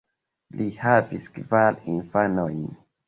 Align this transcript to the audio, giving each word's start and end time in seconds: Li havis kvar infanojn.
Li 0.61 0.65
havis 0.79 1.27
kvar 1.37 1.77
infanojn. 1.93 2.65